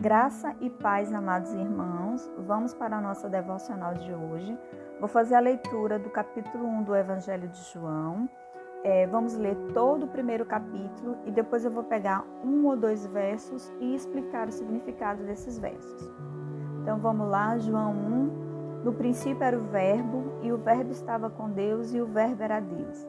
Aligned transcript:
Graça 0.00 0.56
e 0.62 0.70
paz, 0.70 1.12
amados 1.12 1.52
irmãos. 1.52 2.26
Vamos 2.46 2.72
para 2.72 2.96
a 2.96 3.00
nossa 3.02 3.28
devocional 3.28 3.92
de 3.92 4.10
hoje. 4.14 4.58
Vou 4.98 5.06
fazer 5.06 5.34
a 5.34 5.40
leitura 5.40 5.98
do 5.98 6.08
capítulo 6.08 6.66
1 6.66 6.82
do 6.84 6.96
Evangelho 6.96 7.46
de 7.48 7.62
João. 7.70 8.26
É, 8.82 9.06
vamos 9.06 9.36
ler 9.36 9.54
todo 9.74 10.04
o 10.04 10.08
primeiro 10.08 10.46
capítulo 10.46 11.18
e 11.26 11.30
depois 11.30 11.66
eu 11.66 11.70
vou 11.70 11.84
pegar 11.84 12.24
um 12.42 12.64
ou 12.64 12.78
dois 12.78 13.04
versos 13.08 13.70
e 13.78 13.94
explicar 13.94 14.48
o 14.48 14.52
significado 14.52 15.22
desses 15.24 15.58
versos. 15.58 16.10
Então 16.80 16.98
vamos 16.98 17.28
lá, 17.28 17.58
João 17.58 17.92
1. 17.92 18.82
No 18.84 18.94
princípio 18.94 19.44
era 19.44 19.58
o 19.58 19.64
Verbo, 19.64 20.32
e 20.40 20.50
o 20.50 20.56
Verbo 20.56 20.92
estava 20.92 21.28
com 21.28 21.50
Deus, 21.50 21.92
e 21.92 22.00
o 22.00 22.06
Verbo 22.06 22.42
era 22.42 22.58
Deus. 22.58 23.06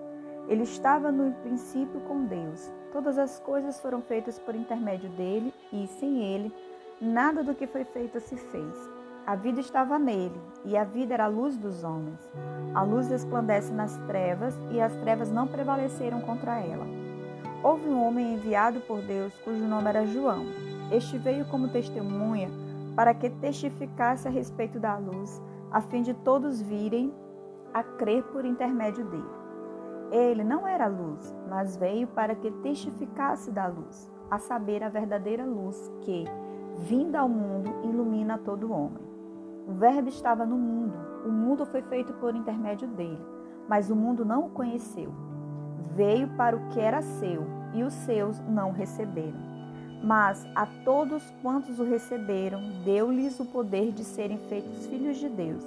Ele 0.50 0.64
estava 0.64 1.10
no 1.10 1.32
princípio 1.36 2.02
com 2.02 2.26
Deus. 2.26 2.70
Todas 2.92 3.18
as 3.18 3.40
coisas 3.40 3.80
foram 3.80 4.02
feitas 4.02 4.38
por 4.38 4.54
intermédio 4.54 5.10
dele, 5.12 5.54
e 5.72 5.88
sem 5.88 6.22
ele, 6.22 6.54
nada 7.02 7.44
do 7.44 7.56
que 7.56 7.66
foi 7.66 7.84
feito 7.84 8.20
se 8.20 8.36
fez. 8.38 8.92
A 9.26 9.36
vida 9.36 9.60
estava 9.60 9.98
nele, 9.98 10.40
e 10.64 10.78
a 10.78 10.84
vida 10.84 11.14
era 11.14 11.26
a 11.26 11.28
luz 11.28 11.58
dos 11.58 11.84
homens. 11.84 12.20
A 12.74 12.84
luz 12.84 13.08
resplandece 13.08 13.72
nas 13.72 13.98
trevas, 14.08 14.58
e 14.72 14.80
as 14.80 14.96
trevas 14.98 15.32
não 15.32 15.48
prevaleceram 15.48 16.22
contra 16.22 16.60
ela. 16.60 16.86
Houve 17.64 17.88
um 17.88 18.04
homem 18.04 18.34
enviado 18.34 18.82
por 18.82 19.02
Deus, 19.02 19.34
cujo 19.44 19.64
nome 19.64 19.90
era 19.90 20.06
João. 20.06 20.46
Este 20.92 21.18
veio 21.18 21.46
como 21.46 21.70
testemunha 21.70 22.50
para 22.96 23.14
que 23.14 23.30
testificasse 23.30 24.28
a 24.28 24.32
respeito 24.32 24.80
da 24.80 24.98
luz, 24.98 25.42
a 25.72 25.82
fim 25.82 26.02
de 26.02 26.14
todos 26.14 26.62
virem 26.62 27.14
a 27.74 27.84
crer 27.84 28.24
por 28.24 28.46
intermédio 28.46 29.06
dele. 29.06 29.42
Ele 30.12 30.44
não 30.44 30.68
era 30.68 30.88
luz, 30.88 31.34
mas 31.48 31.78
veio 31.78 32.08
para 32.08 32.36
que 32.36 32.52
testificasse 32.52 33.50
da 33.50 33.68
luz, 33.68 34.12
a 34.30 34.38
saber, 34.38 34.84
a 34.84 34.90
verdadeira 34.90 35.46
luz 35.46 35.90
que, 36.02 36.26
vinda 36.82 37.20
ao 37.20 37.30
mundo, 37.30 37.72
ilumina 37.84 38.40
todo 38.40 38.72
homem. 38.72 39.04
O 39.68 39.74
Verbo 39.74 40.10
estava 40.10 40.46
no 40.46 40.58
mundo, 40.58 40.94
o 41.26 41.30
mundo 41.30 41.66
foi 41.66 41.82
feito 41.84 42.12
por 42.14 42.36
intermédio 42.36 42.88
dele, 42.88 43.24
mas 43.70 43.92
o 43.92 43.96
mundo 43.96 44.26
não 44.26 44.48
o 44.48 44.50
conheceu. 44.50 45.14
Veio 45.96 46.28
para 46.30 46.56
o 46.56 46.70
que 46.70 46.80
era 46.80 47.02
seu, 47.02 47.46
e 47.74 47.84
os 47.84 47.94
seus 47.94 48.40
não 48.42 48.70
o 48.70 48.74
receberam. 48.74 49.40
Mas 50.04 50.44
a 50.56 50.66
todos 50.84 51.24
quantos 51.44 51.80
o 51.80 51.84
receberam, 51.84 52.60
deu-lhes 52.84 53.40
o 53.40 53.46
poder 53.46 53.92
de 53.92 54.04
serem 54.04 54.40
feitos 54.50 54.88
filhos 54.88 55.18
de 55.18 55.30
Deus, 55.30 55.64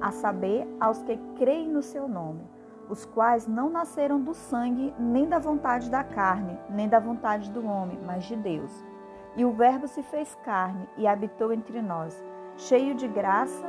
a 0.00 0.10
saber, 0.10 0.66
aos 0.80 1.02
que 1.02 1.18
creem 1.36 1.68
no 1.68 1.82
seu 1.82 2.08
nome, 2.08 2.40
os 2.88 3.04
quais 3.04 3.46
não 3.46 3.68
nasceram 3.68 4.18
do 4.18 4.32
sangue, 4.32 4.94
nem 4.98 5.28
da 5.28 5.38
vontade 5.38 5.90
da 5.90 6.02
carne, 6.02 6.58
nem 6.70 6.88
da 6.88 6.98
vontade 6.98 7.50
do 7.50 7.66
homem, 7.66 7.98
mas 8.06 8.24
de 8.24 8.36
Deus. 8.36 8.93
E 9.36 9.44
o 9.44 9.50
Verbo 9.50 9.88
se 9.88 10.00
fez 10.04 10.32
carne 10.44 10.88
e 10.96 11.08
habitou 11.08 11.52
entre 11.52 11.82
nós, 11.82 12.24
cheio 12.56 12.94
de 12.94 13.08
graça 13.08 13.66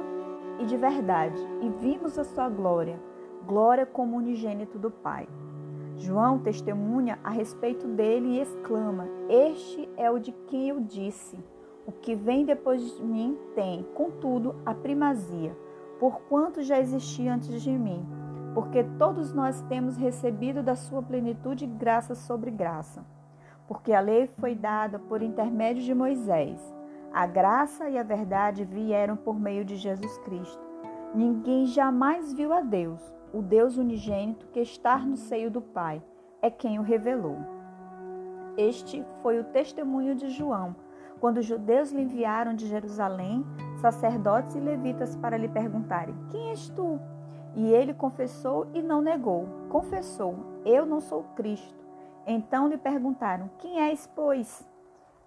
e 0.59 0.65
de 0.65 0.77
verdade, 0.77 1.41
e 1.59 1.69
vimos 1.69 2.19
a 2.19 2.23
sua 2.23 2.47
glória, 2.49 3.01
glória 3.47 3.83
como 3.83 4.15
unigênito 4.15 4.77
do 4.77 4.91
Pai. 4.91 5.27
João 5.95 6.37
testemunha 6.37 7.17
a 7.23 7.31
respeito 7.31 7.87
dele 7.87 8.35
e 8.35 8.41
exclama: 8.41 9.07
Este 9.27 9.89
é 9.97 10.11
o 10.11 10.19
de 10.19 10.31
quem 10.47 10.69
eu 10.69 10.79
disse. 10.79 11.43
O 11.87 11.91
que 11.91 12.13
vem 12.13 12.45
depois 12.45 12.97
de 12.97 13.03
mim 13.03 13.35
tem, 13.55 13.83
contudo, 13.95 14.55
a 14.65 14.73
primazia, 14.73 15.57
porquanto 15.99 16.61
já 16.61 16.79
existia 16.79 17.33
antes 17.33 17.61
de 17.61 17.71
mim, 17.71 18.05
porque 18.53 18.83
todos 18.99 19.33
nós 19.33 19.61
temos 19.63 19.97
recebido 19.97 20.61
da 20.61 20.75
sua 20.75 21.01
plenitude 21.01 21.65
graça 21.65 22.13
sobre 22.13 22.51
graça 22.51 23.14
porque 23.67 23.93
a 23.93 23.99
lei 23.99 24.27
foi 24.39 24.55
dada 24.55 24.99
por 24.99 25.21
intermédio 25.21 25.83
de 25.83 25.93
Moisés. 25.93 26.59
A 27.13 27.25
graça 27.25 27.89
e 27.89 27.97
a 27.97 28.03
verdade 28.03 28.65
vieram 28.65 29.15
por 29.15 29.39
meio 29.39 29.63
de 29.63 29.75
Jesus 29.75 30.17
Cristo. 30.19 30.63
Ninguém 31.13 31.65
jamais 31.65 32.33
viu 32.33 32.51
a 32.51 32.61
Deus, 32.61 33.01
o 33.33 33.41
Deus 33.41 33.77
unigênito 33.77 34.47
que 34.47 34.59
está 34.59 34.97
no 34.97 35.15
seio 35.15 35.49
do 35.49 35.61
Pai, 35.61 36.03
é 36.41 36.49
quem 36.49 36.77
o 36.77 36.83
revelou. 36.83 37.37
Este 38.57 39.05
foi 39.21 39.39
o 39.39 39.43
testemunho 39.45 40.15
de 40.15 40.29
João, 40.29 40.75
quando 41.19 41.37
os 41.37 41.45
judeus 41.45 41.91
lhe 41.91 42.01
enviaram 42.01 42.53
de 42.53 42.67
Jerusalém 42.67 43.45
sacerdotes 43.77 44.55
e 44.55 44.59
levitas 44.59 45.15
para 45.15 45.37
lhe 45.37 45.47
perguntarem: 45.47 46.15
Quem 46.29 46.49
és 46.49 46.69
tu? 46.69 46.99
E 47.55 47.71
ele 47.71 47.93
confessou 47.93 48.67
e 48.73 48.81
não 48.81 49.01
negou. 49.01 49.47
Confessou: 49.69 50.35
Eu 50.65 50.85
não 50.85 50.99
sou 50.99 51.23
Cristo. 51.35 51.84
Então 52.27 52.67
lhe 52.67 52.77
perguntaram: 52.77 53.49
Quem 53.59 53.79
és, 53.81 54.07
pois? 54.15 54.67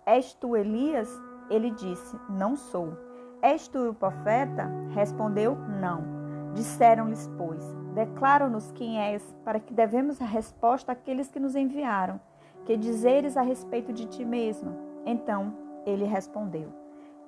És 0.05 0.33
tu 0.35 0.57
Elias? 0.57 1.09
Ele 1.51 1.71
disse: 1.71 2.19
Não 2.29 2.57
sou. 2.57 2.93
És 3.41 3.69
tu 3.69 3.91
o 3.91 3.95
profeta? 3.95 4.69
Respondeu: 4.95 5.57
Não. 5.81 6.19
Disseram-lhes, 6.55 7.31
pois: 7.37 7.65
Declara-nos 7.95 8.73
quem 8.73 9.01
és, 9.01 9.23
para 9.45 9.61
que 9.61 9.73
devemos 9.73 10.21
a 10.21 10.25
resposta 10.25 10.93
àqueles 10.93 11.31
que 11.31 11.41
nos 11.41 11.55
enviaram. 11.55 12.21
Que 12.65 12.77
dizeres 12.77 13.37
a 13.37 13.43
respeito 13.43 13.93
de 13.93 14.07
ti 14.07 14.25
mesmo? 14.25 14.75
Então 15.07 15.55
ele 15.87 16.05
respondeu: 16.05 16.69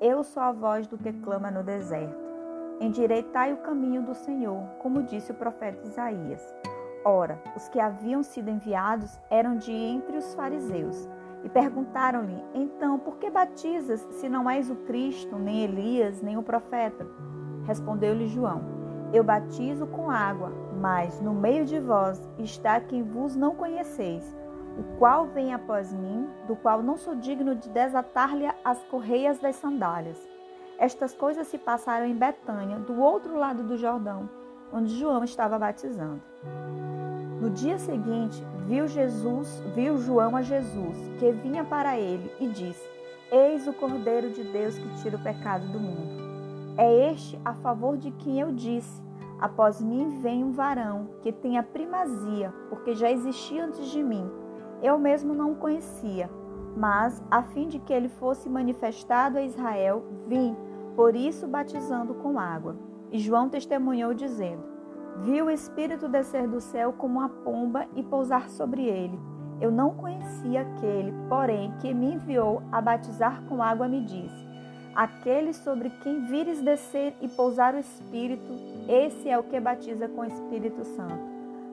Eu 0.01 0.25
sou 0.25 0.43
a 0.43 0.53
voz 0.53 0.87
do 0.87 0.99
que 0.99 1.13
clama 1.13 1.51
no 1.51 1.63
deserto. 1.63 2.29
Endireitai 2.81 3.53
o 3.53 3.59
caminho 3.59 4.03
do 4.03 4.15
Senhor, 4.15 4.65
como 4.81 5.03
disse 5.03 5.33
o 5.33 5.35
profeta 5.35 5.87
Isaías. 5.87 6.43
Ora, 7.05 7.43
os 7.57 7.69
que 7.69 7.81
haviam 7.81 8.23
sido 8.23 8.51
enviados 8.51 9.19
eram 9.31 9.57
de 9.57 9.73
entre 9.73 10.19
os 10.19 10.35
fariseus. 10.35 11.09
E 11.43 11.49
perguntaram-lhe: 11.49 12.43
Então, 12.55 12.99
por 12.99 13.17
que 13.17 13.31
batizas, 13.31 14.01
se 14.11 14.29
não 14.29 14.49
és 14.49 14.71
o 14.71 14.77
Cristo, 14.77 15.39
nem 15.39 15.63
Elias, 15.63 16.21
nem 16.21 16.37
o 16.37 16.43
profeta? 16.43 17.07
Respondeu-lhe 17.65 18.27
João: 18.27 18.61
Eu 19.13 19.25
batizo 19.25 19.87
com 19.87 20.11
água, 20.11 20.53
mas 20.79 21.21
no 21.23 21.33
meio 21.33 21.65
de 21.65 21.81
vós 21.81 22.21
está 22.39 22.79
quem 22.79 23.03
vos 23.03 23.35
não 23.35 23.55
conheceis, 23.55 24.37
o 24.79 24.99
qual 24.99 25.27
vem 25.27 25.55
após 25.55 25.95
mim, 25.95 26.29
do 26.47 26.55
qual 26.55 26.83
não 26.83 26.99
sou 26.99 27.15
digno 27.15 27.55
de 27.55 27.71
desatar-lhe 27.71 28.47
as 28.63 28.83
correias 28.85 29.39
das 29.39 29.57
sandálias. 29.57 30.19
Estas 30.79 31.15
coisas 31.15 31.47
se 31.47 31.57
passaram 31.57 32.05
em 32.05 32.15
Betânia, 32.15 32.79
do 32.79 33.01
outro 33.01 33.37
lado 33.37 33.63
do 33.63 33.79
Jordão, 33.79 34.29
onde 34.73 34.99
João 34.99 35.25
estava 35.25 35.59
batizando. 35.59 36.23
No 37.41 37.49
dia 37.49 37.79
seguinte, 37.79 38.45
viu 38.67 38.87
Jesus, 38.87 39.63
viu 39.75 39.97
João 39.97 40.37
a 40.37 40.43
Jesus, 40.43 40.97
que 41.19 41.33
vinha 41.33 41.65
para 41.65 41.99
ele, 41.99 42.31
e 42.39 42.47
disse: 42.47 42.87
Eis 43.33 43.67
o 43.67 43.73
Cordeiro 43.73 44.29
de 44.29 44.45
Deus 44.45 44.77
que 44.77 45.03
tira 45.03 45.17
o 45.17 45.23
pecado 45.23 45.67
do 45.69 45.81
mundo. 45.81 46.21
É 46.77 47.11
este 47.11 47.41
a 47.43 47.55
favor 47.55 47.97
de 47.97 48.11
quem 48.11 48.39
eu 48.39 48.53
disse: 48.53 49.03
Após 49.41 49.81
mim 49.81 50.21
vem 50.21 50.45
um 50.45 50.53
varão 50.53 51.09
que 51.23 51.33
tem 51.33 51.57
a 51.57 51.63
primazia, 51.63 52.53
porque 52.69 52.95
já 52.95 53.11
existia 53.11 53.65
antes 53.65 53.89
de 53.89 54.03
mim. 54.03 54.31
Eu 54.83 54.99
mesmo 54.99 55.33
não 55.33 55.53
o 55.53 55.57
conhecia, 55.57 56.29
mas 56.77 57.23
a 57.31 57.43
fim 57.43 57.69
de 57.69 57.79
que 57.79 57.93
ele 57.93 58.11
fosse 58.11 58.51
manifestado 58.51 59.39
a 59.39 59.43
Israel, 59.43 60.05
vim, 60.27 60.55
por 60.95 61.17
isso 61.17 61.49
batizando 61.49 62.13
com 62.13 62.39
água. 62.39 62.77
E 63.11 63.19
João 63.19 63.49
testemunhou 63.49 64.13
dizendo: 64.13 64.70
Viu 65.19 65.47
o 65.47 65.51
Espírito 65.51 66.09
descer 66.09 66.49
do 66.49 66.61
céu 66.61 66.93
como 66.93 67.19
uma 67.19 67.29
pomba 67.29 67.87
e 67.95 68.03
pousar 68.03 68.49
sobre 68.49 68.85
ele. 68.85 69.19
Eu 69.61 69.71
não 69.71 69.91
conhecia 69.95 70.63
aquele, 70.63 71.13
porém, 71.29 71.73
que 71.81 71.93
me 71.93 72.15
enviou 72.15 72.63
a 72.73 72.81
batizar 72.81 73.43
com 73.43 73.63
água 73.63 73.87
me 73.87 74.01
disse: 74.01 74.49
Aquele 74.95 75.53
sobre 75.53 75.91
quem 76.03 76.25
vires 76.25 76.63
descer 76.63 77.15
e 77.21 77.29
pousar 77.29 77.75
o 77.75 77.79
Espírito, 77.79 78.53
esse 78.89 79.29
é 79.29 79.39
o 79.39 79.43
que 79.43 79.61
batiza 79.61 80.09
com 80.09 80.23
o 80.23 80.27
Espírito 80.27 80.85
Santo. 80.85 81.29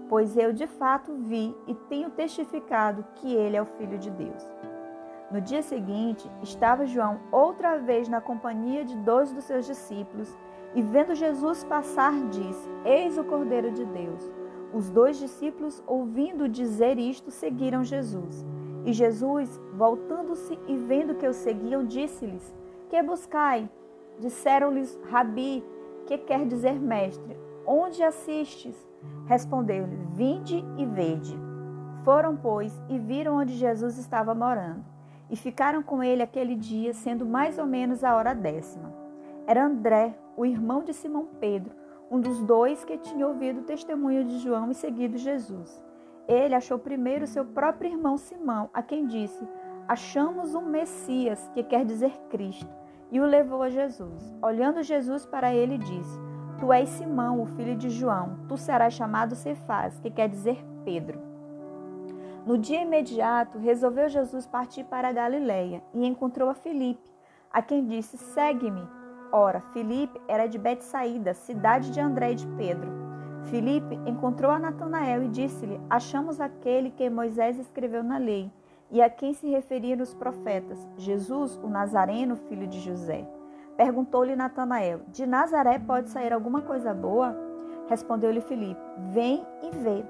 Pois 0.10 0.38
eu 0.38 0.52
de 0.52 0.68
fato 0.68 1.14
vi 1.14 1.56
e 1.68 1.74
tenho 1.90 2.10
testificado 2.10 3.06
que 3.16 3.34
ele 3.34 3.56
é 3.56 3.62
o 3.62 3.66
Filho 3.66 3.98
de 3.98 4.10
Deus. 4.10 4.44
No 5.32 5.42
dia 5.42 5.62
seguinte, 5.62 6.30
estava 6.42 6.86
João 6.86 7.20
outra 7.32 7.78
vez 7.78 8.08
na 8.08 8.22
companhia 8.22 8.86
de 8.86 8.96
dois 8.98 9.32
dos 9.32 9.44
seus 9.44 9.66
discípulos 9.66 10.34
e 10.78 10.82
vendo 10.84 11.16
Jesus 11.16 11.64
passar, 11.64 12.14
disse: 12.30 12.70
Eis 12.86 13.18
o 13.18 13.24
Cordeiro 13.24 13.72
de 13.72 13.84
Deus. 13.84 14.32
Os 14.72 14.92
dois 14.92 15.18
discípulos, 15.18 15.84
ouvindo 15.88 16.48
dizer 16.48 17.00
isto, 17.00 17.32
seguiram 17.32 17.84
Jesus. 17.84 18.46
E 18.86 18.94
Jesus, 18.94 19.60
voltando-se 19.74 20.58
e 20.68 20.78
vendo 20.78 21.16
que 21.16 21.28
o 21.28 21.34
seguiam, 21.34 21.84
disse-lhes: 21.84 22.56
Que 22.90 23.02
buscai? 23.02 23.68
Disseram-lhes: 24.20 25.00
Rabi, 25.10 25.64
que 26.06 26.16
quer 26.16 26.46
dizer 26.46 26.80
mestre, 26.80 27.36
onde 27.66 28.04
assistes? 28.04 28.88
Respondeu-lhe: 29.26 29.98
Vinde 30.14 30.64
e 30.78 30.86
vede. 30.86 31.36
Foram, 32.04 32.38
pois, 32.38 32.72
e 32.88 33.00
viram 33.00 33.38
onde 33.38 33.54
Jesus 33.54 33.98
estava 33.98 34.36
morando, 34.36 34.86
e 35.28 35.36
ficaram 35.36 35.82
com 35.82 36.04
ele 36.04 36.22
aquele 36.22 36.54
dia, 36.56 36.94
sendo 36.94 37.26
mais 37.26 37.58
ou 37.58 37.66
menos 37.66 38.04
a 38.04 38.16
hora 38.16 38.36
décima. 38.36 39.07
Era 39.48 39.66
André, 39.66 40.14
o 40.36 40.46
irmão 40.46 40.84
de 40.84 40.94
Simão 40.94 41.26
Pedro, 41.40 41.74
um 42.12 42.20
dos 42.20 42.44
dois 42.44 42.84
que 42.84 42.98
tinha 42.98 43.26
ouvido 43.26 43.62
o 43.62 43.64
testemunho 43.64 44.26
de 44.26 44.40
João 44.40 44.70
e 44.70 44.76
seguido 44.76 45.18
Jesus. 45.18 45.82
Ele 46.28 46.54
achou 46.54 46.78
primeiro 46.78 47.26
seu 47.26 47.46
próprio 47.46 47.90
irmão 47.90 48.18
Simão, 48.18 48.70
a 48.74 48.84
quem 48.84 49.06
disse: 49.06 49.48
Achamos 49.88 50.54
um 50.54 50.64
Messias, 50.64 51.50
que 51.54 51.64
quer 51.64 51.86
dizer 51.86 52.12
Cristo, 52.30 52.70
e 53.10 53.22
o 53.22 53.26
levou 53.26 53.64
a 53.64 53.70
Jesus. 53.70 54.36
Olhando 54.42 54.84
Jesus 54.84 55.26
para 55.26 55.56
ele, 55.56 55.78
disse: 55.78 56.20
Tu 56.60 56.74
és 56.74 56.90
Simão, 56.90 57.42
o 57.42 57.46
filho 57.46 57.78
de 57.78 57.90
João, 57.90 58.40
tu 58.50 58.58
serás 58.58 58.94
chamado 58.96 59.34
Cefás, 59.34 59.98
que 60.02 60.12
quer 60.12 60.28
dizer 60.28 60.62
Pedro. 60.84 61.22
No 62.46 62.58
dia 62.58 62.82
imediato, 62.82 63.58
resolveu 63.58 64.10
Jesus 64.10 64.46
partir 64.46 64.84
para 64.84 65.08
a 65.08 65.14
Galiléia 65.14 65.82
e 65.94 66.06
encontrou 66.06 66.50
a 66.50 66.54
Filipe, 66.54 67.10
a 67.50 67.62
quem 67.62 67.86
disse: 67.86 68.18
Segue-me. 68.18 68.97
Ora, 69.32 69.62
Filipe 69.74 70.20
era 70.28 70.48
de 70.48 70.58
Betsaída, 70.58 71.34
cidade 71.34 71.92
de 71.92 72.00
André 72.00 72.32
e 72.32 72.36
de 72.36 72.48
Pedro. 72.56 72.90
Filipe 73.46 73.96
encontrou 74.06 74.52
a 74.52 74.60
Natanael 74.60 75.24
e 75.24 75.28
disse-lhe: 75.28 75.80
Achamos 75.90 76.40
aquele 76.40 76.92
que 76.92 77.10
Moisés 77.10 77.58
escreveu 77.58 78.04
na 78.04 78.18
lei 78.18 78.52
e 78.90 79.02
a 79.02 79.10
quem 79.10 79.34
se 79.34 79.50
referiram 79.50 80.02
os 80.02 80.14
profetas, 80.14 80.88
Jesus, 80.98 81.60
o 81.62 81.68
Nazareno, 81.68 82.36
filho 82.36 82.68
de 82.68 82.80
José. 82.80 83.28
Perguntou-lhe 83.76 84.36
Natanael: 84.36 85.02
De 85.10 85.26
Nazaré 85.26 85.78
pode 85.78 86.10
sair 86.10 86.32
alguma 86.32 86.62
coisa 86.62 86.94
boa? 86.94 87.36
Respondeu-lhe 87.90 88.42
Filipe: 88.42 88.82
Vem 89.12 89.46
e 89.62 89.70
vê. 89.78 90.06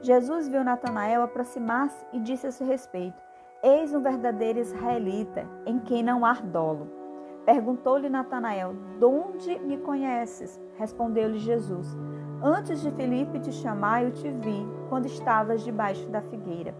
Jesus 0.00 0.48
viu 0.48 0.64
Natanael 0.64 1.22
aproximar-se 1.22 2.04
e 2.12 2.18
disse 2.18 2.46
a 2.46 2.52
seu 2.52 2.66
respeito: 2.66 3.22
Eis 3.62 3.94
um 3.94 4.00
verdadeiro 4.00 4.58
israelita, 4.58 5.46
em 5.66 5.78
quem 5.78 6.02
não 6.02 6.24
há 6.24 6.34
dolo. 6.34 7.01
Perguntou-lhe 7.44 8.08
Natanael: 8.08 8.74
De 8.98 9.04
onde 9.04 9.58
me 9.58 9.76
conheces? 9.78 10.60
Respondeu-lhe 10.76 11.38
Jesus: 11.38 11.96
Antes 12.42 12.80
de 12.80 12.90
Filipe 12.92 13.40
te 13.40 13.52
chamar, 13.52 14.04
eu 14.04 14.12
te 14.12 14.30
vi, 14.30 14.66
quando 14.88 15.06
estavas 15.06 15.62
debaixo 15.62 16.08
da 16.08 16.22
figueira. 16.22 16.74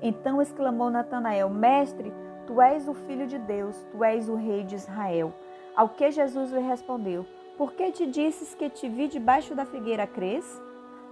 Então 0.00 0.40
exclamou 0.40 0.90
Natanael: 0.90 1.50
Mestre, 1.50 2.12
tu 2.46 2.62
és 2.62 2.88
o 2.88 2.94
filho 2.94 3.26
de 3.26 3.38
Deus, 3.38 3.76
tu 3.92 4.02
és 4.02 4.28
o 4.28 4.34
rei 4.34 4.64
de 4.64 4.74
Israel. 4.74 5.32
Ao 5.74 5.90
que 5.90 6.10
Jesus 6.10 6.50
lhe 6.50 6.60
respondeu: 6.60 7.26
Por 7.58 7.72
que 7.72 7.92
te 7.92 8.06
disses 8.06 8.54
que 8.54 8.70
te 8.70 8.88
vi 8.88 9.08
debaixo 9.08 9.54
da 9.54 9.66
figueira 9.66 10.06
crês? 10.06 10.62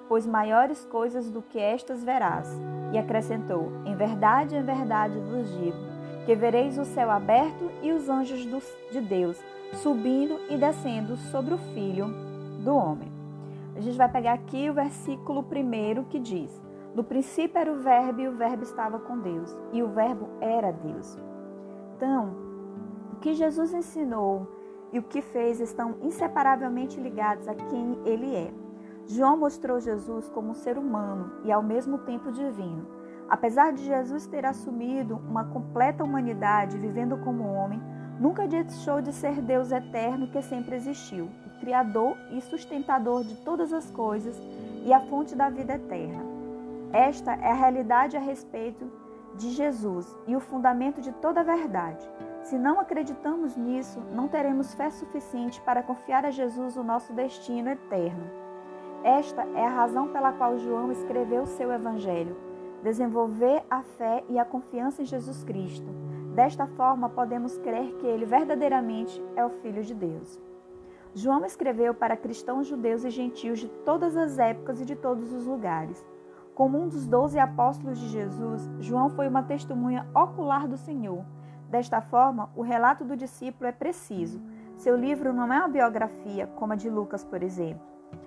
Pois 0.08 0.26
maiores 0.26 0.84
coisas 0.86 1.30
do 1.30 1.42
que 1.42 1.58
estas 1.58 2.02
verás. 2.02 2.48
E 2.92 2.98
acrescentou: 2.98 3.70
Em 3.84 3.94
verdade, 3.94 4.56
em 4.56 4.62
verdade 4.62 5.18
vos 5.18 5.50
digo, 5.58 5.93
que 6.24 6.34
vereis 6.34 6.78
o 6.78 6.84
céu 6.84 7.10
aberto 7.10 7.70
e 7.82 7.92
os 7.92 8.08
anjos 8.08 8.40
de 8.90 9.00
Deus 9.00 9.42
subindo 9.74 10.38
e 10.48 10.56
descendo 10.56 11.16
sobre 11.16 11.54
o 11.54 11.58
filho 11.58 12.06
do 12.62 12.74
homem. 12.74 13.12
A 13.76 13.80
gente 13.80 13.96
vai 13.96 14.08
pegar 14.08 14.34
aqui 14.34 14.70
o 14.70 14.74
versículo 14.74 15.42
primeiro 15.42 16.04
que 16.04 16.18
diz: 16.18 16.62
no 16.94 17.02
princípio 17.02 17.58
era 17.58 17.72
o 17.72 17.80
Verbo 17.80 18.20
e 18.20 18.28
o 18.28 18.36
Verbo 18.36 18.62
estava 18.62 18.98
com 19.00 19.18
Deus, 19.18 19.54
e 19.72 19.82
o 19.82 19.88
Verbo 19.88 20.28
era 20.40 20.72
Deus. 20.72 21.18
Então, 21.96 22.36
o 23.12 23.16
que 23.16 23.34
Jesus 23.34 23.74
ensinou 23.74 24.46
e 24.92 24.98
o 25.00 25.02
que 25.02 25.20
fez 25.20 25.60
estão 25.60 25.96
inseparavelmente 26.02 27.00
ligados 27.00 27.48
a 27.48 27.54
quem 27.54 27.98
ele 28.04 28.34
é. 28.34 28.52
João 29.06 29.36
mostrou 29.36 29.80
Jesus 29.80 30.28
como 30.28 30.50
um 30.50 30.54
ser 30.54 30.78
humano 30.78 31.32
e 31.44 31.50
ao 31.50 31.62
mesmo 31.62 31.98
tempo 31.98 32.30
divino. 32.30 32.86
Apesar 33.28 33.72
de 33.72 33.84
Jesus 33.84 34.26
ter 34.26 34.44
assumido 34.44 35.16
uma 35.28 35.44
completa 35.44 36.04
humanidade 36.04 36.78
vivendo 36.78 37.16
como 37.18 37.52
homem, 37.52 37.80
nunca 38.20 38.46
deixou 38.46 39.00
de 39.00 39.12
ser 39.12 39.40
Deus 39.40 39.72
eterno 39.72 40.28
que 40.28 40.42
sempre 40.42 40.76
existiu, 40.76 41.30
o 41.46 41.60
Criador 41.60 42.16
e 42.30 42.40
sustentador 42.40 43.24
de 43.24 43.36
todas 43.36 43.72
as 43.72 43.90
coisas 43.90 44.40
e 44.84 44.92
a 44.92 45.00
fonte 45.00 45.34
da 45.34 45.48
vida 45.48 45.74
eterna. 45.74 46.22
Esta 46.92 47.32
é 47.32 47.50
a 47.50 47.54
realidade 47.54 48.16
a 48.16 48.20
respeito 48.20 48.90
de 49.36 49.50
Jesus 49.50 50.16
e 50.26 50.36
o 50.36 50.40
fundamento 50.40 51.00
de 51.00 51.10
toda 51.12 51.40
a 51.40 51.44
verdade. 51.44 52.08
Se 52.42 52.56
não 52.56 52.78
acreditamos 52.78 53.56
nisso, 53.56 54.00
não 54.12 54.28
teremos 54.28 54.74
fé 54.74 54.90
suficiente 54.90 55.60
para 55.62 55.82
confiar 55.82 56.24
a 56.24 56.30
Jesus 56.30 56.76
o 56.76 56.84
nosso 56.84 57.12
destino 57.12 57.70
eterno. 57.70 58.30
Esta 59.02 59.42
é 59.54 59.64
a 59.64 59.70
razão 59.70 60.08
pela 60.08 60.32
qual 60.32 60.58
João 60.58 60.92
escreveu 60.92 61.46
seu 61.46 61.72
evangelho: 61.72 62.36
desenvolver 62.84 63.64
a 63.70 63.82
fé 63.82 64.22
e 64.28 64.38
a 64.38 64.44
confiança 64.44 65.00
em 65.00 65.06
Jesus 65.06 65.42
Cristo. 65.42 65.90
Desta 66.34 66.66
forma, 66.66 67.08
podemos 67.08 67.56
crer 67.58 67.94
que 67.94 68.06
ele 68.06 68.26
verdadeiramente 68.26 69.20
é 69.34 69.44
o 69.44 69.48
Filho 69.48 69.82
de 69.82 69.94
Deus. 69.94 70.38
João 71.14 71.46
escreveu 71.46 71.94
para 71.94 72.16
cristãos 72.16 72.66
judeus 72.66 73.02
e 73.02 73.10
gentios 73.10 73.60
de 73.60 73.68
todas 73.68 74.14
as 74.16 74.38
épocas 74.38 74.80
e 74.82 74.84
de 74.84 74.94
todos 74.94 75.32
os 75.32 75.46
lugares. 75.46 76.04
Como 76.54 76.78
um 76.78 76.86
dos 76.86 77.06
doze 77.06 77.38
apóstolos 77.38 77.98
de 77.98 78.08
Jesus, 78.08 78.70
João 78.80 79.08
foi 79.08 79.28
uma 79.28 79.42
testemunha 79.42 80.06
ocular 80.14 80.68
do 80.68 80.76
Senhor. 80.76 81.24
Desta 81.70 82.02
forma, 82.02 82.50
o 82.54 82.60
relato 82.60 83.02
do 83.02 83.16
discípulo 83.16 83.66
é 83.66 83.72
preciso. 83.72 84.42
Seu 84.76 84.94
livro 84.94 85.32
não 85.32 85.50
é 85.50 85.58
uma 85.58 85.68
biografia, 85.68 86.46
como 86.48 86.74
a 86.74 86.76
de 86.76 86.90
Lucas, 86.90 87.24
por 87.24 87.42
exemplo, 87.42 87.82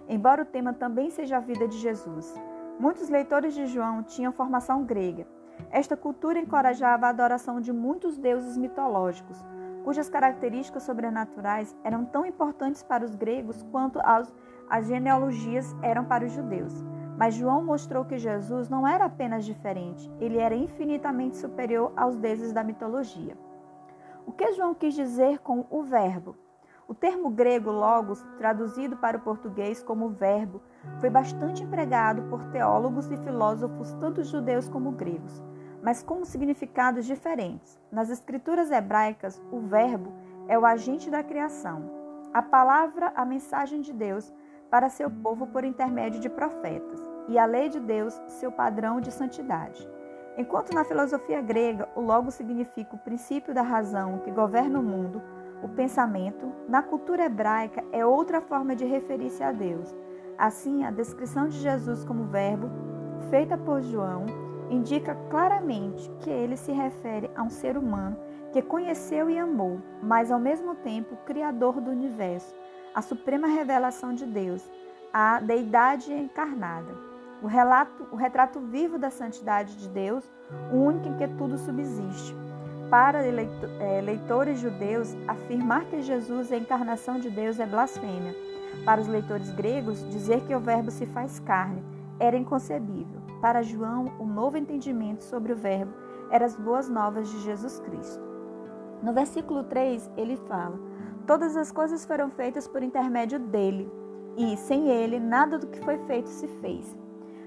embora 0.09 0.41
o 0.41 0.45
tema 0.45 0.73
também 0.73 1.11
seja 1.11 1.37
a 1.37 1.41
vida 1.41 1.67
de 1.67 1.77
Jesus. 1.77 2.33
Muitos 2.79 3.09
leitores 3.09 3.55
de 3.55 3.65
João 3.65 4.03
tinham 4.03 4.31
formação 4.31 4.83
grega. 4.83 5.25
Esta 5.71 5.97
cultura 5.97 6.39
encorajava 6.39 7.07
a 7.07 7.09
adoração 7.09 7.59
de 7.59 7.73
muitos 7.73 8.19
deuses 8.19 8.55
mitológicos, 8.55 9.43
cujas 9.83 10.09
características 10.09 10.83
sobrenaturais 10.83 11.75
eram 11.83 12.05
tão 12.05 12.23
importantes 12.23 12.83
para 12.83 13.03
os 13.03 13.15
gregos 13.15 13.63
quanto 13.71 13.99
as, 14.03 14.31
as 14.69 14.85
genealogias 14.85 15.75
eram 15.81 16.05
para 16.05 16.25
os 16.25 16.31
judeus. 16.31 16.85
Mas 17.17 17.33
João 17.33 17.63
mostrou 17.63 18.05
que 18.05 18.19
Jesus 18.19 18.69
não 18.69 18.87
era 18.87 19.05
apenas 19.05 19.43
diferente, 19.43 20.11
ele 20.19 20.37
era 20.37 20.53
infinitamente 20.53 21.37
superior 21.37 21.91
aos 21.97 22.15
deuses 22.15 22.53
da 22.53 22.63
mitologia. 22.63 23.35
O 24.23 24.31
que 24.31 24.53
João 24.53 24.75
quis 24.75 24.93
dizer 24.93 25.39
com 25.39 25.65
o 25.71 25.81
verbo? 25.81 26.35
O 26.87 26.93
termo 26.93 27.29
grego 27.29 27.71
logos, 27.71 28.23
traduzido 28.37 28.95
para 28.97 29.17
o 29.17 29.21
português 29.21 29.81
como 29.81 30.09
verbo, 30.09 30.61
foi 30.99 31.09
bastante 31.09 31.63
empregado 31.63 32.23
por 32.23 32.43
teólogos 32.45 33.09
e 33.11 33.17
filósofos, 33.17 33.93
tanto 33.99 34.23
judeus 34.23 34.67
como 34.67 34.91
gregos, 34.91 35.43
mas 35.81 36.01
com 36.01 36.25
significados 36.25 37.05
diferentes. 37.05 37.79
Nas 37.91 38.09
escrituras 38.09 38.71
hebraicas, 38.71 39.41
o 39.51 39.59
verbo 39.59 40.13
é 40.47 40.57
o 40.57 40.65
agente 40.65 41.09
da 41.09 41.23
criação. 41.23 41.89
A 42.33 42.41
palavra, 42.41 43.11
a 43.15 43.25
mensagem 43.25 43.81
de 43.81 43.93
Deus, 43.93 44.33
para 44.69 44.89
seu 44.89 45.09
povo 45.09 45.47
por 45.47 45.63
intermédio 45.63 46.19
de 46.19 46.29
profetas, 46.29 46.99
e 47.27 47.37
a 47.37 47.45
lei 47.45 47.69
de 47.69 47.79
Deus, 47.79 48.19
seu 48.27 48.51
padrão 48.51 48.99
de 48.99 49.11
santidade. 49.11 49.87
Enquanto 50.37 50.73
na 50.73 50.83
filosofia 50.83 51.41
grega 51.41 51.89
o 51.95 52.01
logo 52.01 52.29
significa 52.29 52.95
o 52.95 52.99
princípio 52.99 53.53
da 53.53 53.63
razão 53.63 54.19
que 54.19 54.29
governa 54.29 54.79
o 54.79 54.83
mundo, 54.83 55.21
o 55.63 55.67
pensamento, 55.67 56.51
na 56.67 56.83
cultura 56.83 57.25
hebraica 57.25 57.83
é 57.91 58.05
outra 58.05 58.39
forma 58.39 58.75
de 58.75 58.85
referir-se 58.85 59.43
a 59.43 59.51
Deus. 59.51 59.95
Assim, 60.37 60.83
a 60.83 60.91
descrição 60.91 61.47
de 61.47 61.57
Jesus 61.57 62.05
como 62.05 62.25
verbo, 62.25 62.69
feita 63.29 63.57
por 63.57 63.81
João, 63.81 64.25
indica 64.69 65.15
claramente 65.29 66.09
que 66.19 66.29
ele 66.29 66.55
se 66.55 66.71
refere 66.71 67.29
a 67.35 67.41
um 67.41 67.49
ser 67.49 67.77
humano 67.77 68.17
que 68.51 68.61
conheceu 68.61 69.29
e 69.29 69.37
amou, 69.37 69.81
mas 70.01 70.31
ao 70.31 70.39
mesmo 70.39 70.75
tempo 70.75 71.17
criador 71.25 71.81
do 71.81 71.91
universo, 71.91 72.55
a 72.93 73.01
suprema 73.01 73.47
revelação 73.47 74.13
de 74.13 74.25
Deus, 74.25 74.63
a 75.13 75.39
deidade 75.39 76.13
encarnada. 76.13 76.93
O, 77.41 77.47
relato, 77.47 78.07
o 78.11 78.15
retrato 78.15 78.59
vivo 78.59 78.97
da 78.97 79.09
santidade 79.09 79.75
de 79.75 79.87
Deus, 79.89 80.23
o 80.71 80.77
único 80.77 81.07
em 81.07 81.17
que 81.17 81.27
tudo 81.27 81.57
subsiste. 81.57 82.35
Para 82.89 83.19
é, 83.23 84.01
leitores 84.01 84.59
judeus, 84.59 85.15
afirmar 85.27 85.85
que 85.85 86.01
Jesus 86.01 86.51
é 86.51 86.55
a 86.55 86.59
encarnação 86.59 87.19
de 87.19 87.29
Deus 87.29 87.59
é 87.59 87.65
blasfêmia. 87.65 88.35
Para 88.85 89.01
os 89.01 89.07
leitores 89.07 89.51
gregos, 89.51 90.07
dizer 90.09 90.41
que 90.41 90.55
o 90.55 90.59
Verbo 90.59 90.91
se 90.91 91.05
faz 91.07 91.39
carne 91.39 91.83
era 92.19 92.37
inconcebível. 92.37 93.21
Para 93.41 93.61
João, 93.61 94.11
o 94.19 94.25
novo 94.25 94.57
entendimento 94.57 95.23
sobre 95.23 95.53
o 95.53 95.55
Verbo 95.55 95.93
era 96.31 96.45
as 96.45 96.55
boas 96.55 96.89
novas 96.89 97.29
de 97.29 97.39
Jesus 97.41 97.79
Cristo. 97.79 98.23
No 99.01 99.13
versículo 99.13 99.63
3, 99.63 100.09
ele 100.17 100.35
fala: 100.35 100.79
Todas 101.25 101.55
as 101.55 101.71
coisas 101.71 102.05
foram 102.05 102.29
feitas 102.29 102.67
por 102.67 102.81
intermédio 102.81 103.39
dele, 103.39 103.91
e 104.35 104.57
sem 104.57 104.89
ele 104.89 105.19
nada 105.19 105.57
do 105.59 105.67
que 105.67 105.79
foi 105.81 105.97
feito 105.99 106.29
se 106.29 106.47
fez. 106.47 106.97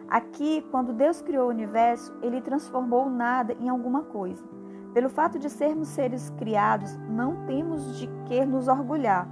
Aqui, 0.09 0.65
quando 0.71 0.93
Deus 0.93 1.21
criou 1.21 1.47
o 1.47 1.51
universo, 1.51 2.13
ele 2.23 2.41
transformou 2.41 3.09
nada 3.09 3.57
em 3.61 3.69
alguma 3.69 4.03
coisa. 4.03 4.45
Pelo 4.93 5.09
fato 5.09 5.39
de 5.39 5.49
sermos 5.49 5.89
seres 5.89 6.31
criados, 6.31 6.97
não 7.09 7.47
temos 7.47 7.97
de 7.97 8.09
que 8.27 8.45
nos 8.45 8.67
orgulhar. 8.67 9.29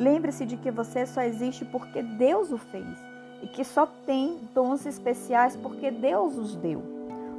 Lembre-se 0.00 0.46
de 0.46 0.56
que 0.56 0.70
você 0.70 1.04
só 1.04 1.20
existe 1.20 1.62
porque 1.62 2.02
Deus 2.02 2.50
o 2.50 2.56
fez 2.56 2.98
e 3.42 3.46
que 3.46 3.62
só 3.62 3.84
tem 3.84 4.40
dons 4.54 4.86
especiais 4.86 5.56
porque 5.56 5.90
Deus 5.90 6.38
os 6.38 6.56
deu. 6.56 6.82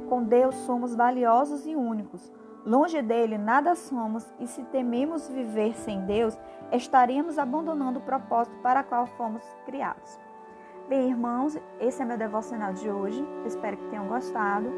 Com 0.08 0.22
Deus 0.22 0.54
somos 0.64 0.94
valiosos 0.94 1.66
e 1.66 1.74
únicos. 1.74 2.30
Longe 2.64 3.02
dele 3.02 3.36
nada 3.36 3.74
somos, 3.74 4.24
e 4.38 4.46
se 4.46 4.62
tememos 4.66 5.28
viver 5.28 5.74
sem 5.74 6.06
Deus, 6.06 6.38
estaremos 6.70 7.36
abandonando 7.36 7.98
o 7.98 8.02
propósito 8.02 8.56
para 8.62 8.82
o 8.82 8.84
qual 8.84 9.06
fomos 9.08 9.42
criados. 9.66 10.16
Bem, 10.88 11.10
irmãos, 11.10 11.58
esse 11.80 12.00
é 12.00 12.04
meu 12.04 12.16
devocional 12.16 12.72
de 12.74 12.88
hoje. 12.88 13.26
espero 13.44 13.76
que 13.76 13.88
tenham 13.88 14.06
gostado. 14.06 14.70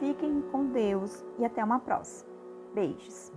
Fiquem 0.00 0.42
com 0.50 0.66
Deus 0.66 1.24
e 1.38 1.44
até 1.44 1.62
uma 1.62 1.78
próxima. 1.78 2.28
Beijos! 2.74 3.30